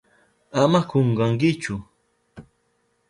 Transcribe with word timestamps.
Ama 0.61 0.79
kunkankichu. 0.89 1.75